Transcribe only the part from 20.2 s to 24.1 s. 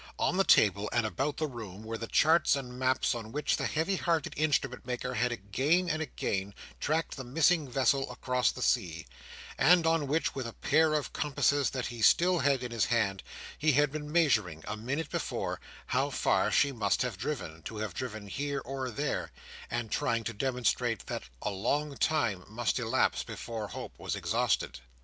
to demonstrate that a long time must elapse before hope